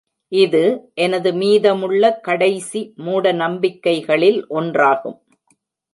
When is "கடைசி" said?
2.21-2.81